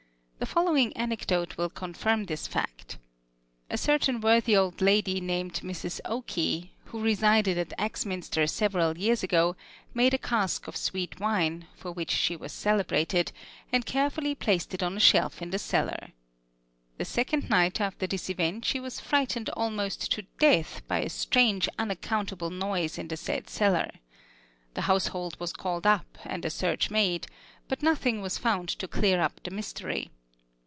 The 0.41 0.47
following 0.57 0.91
anecdote 0.97 1.55
will 1.55 1.69
confirm 1.69 2.25
this 2.25 2.47
fact. 2.47 2.97
A 3.69 3.77
certain 3.77 4.19
worthy 4.19 4.57
old 4.57 4.81
lady 4.81 5.21
named 5.21 5.61
Mrs. 5.63 6.01
Oke, 6.03 6.69
who 6.85 6.99
resided 6.99 7.59
at 7.59 7.73
Axminster 7.77 8.47
several 8.47 8.97
years 8.97 9.21
ago, 9.21 9.55
made 9.93 10.15
a 10.15 10.17
cask 10.17 10.67
of 10.67 10.75
sweet 10.75 11.19
wine, 11.19 11.67
for 11.75 11.91
which 11.91 12.09
she 12.09 12.35
was 12.35 12.51
celebrated, 12.51 13.31
and 13.71 13.85
carefully 13.85 14.33
placed 14.33 14.73
it 14.73 14.81
on 14.81 14.97
a 14.97 14.99
shelf 14.99 15.43
in 15.43 15.51
the 15.51 15.59
cellar. 15.59 16.11
The 16.97 17.05
second 17.05 17.51
night 17.51 17.79
after 17.79 18.07
this 18.07 18.27
event 18.27 18.65
she 18.65 18.79
was 18.79 18.99
frightened 18.99 19.49
almost 19.51 20.11
to 20.13 20.23
death 20.39 20.81
by 20.87 21.01
a 21.01 21.09
strange 21.09 21.69
unaccountable 21.77 22.49
noise 22.49 22.97
in 22.97 23.09
the 23.09 23.15
said 23.15 23.47
cellar. 23.47 23.91
The 24.73 24.81
household 24.89 25.39
was 25.39 25.53
called 25.53 25.85
up 25.85 26.17
and 26.25 26.43
a 26.43 26.49
search 26.49 26.89
made, 26.89 27.27
but 27.67 27.83
nothing 27.83 28.23
was 28.23 28.39
found 28.39 28.69
to 28.69 28.87
clear 28.87 29.21
up 29.21 29.39
the 29.43 29.51
mystery. 29.51 30.09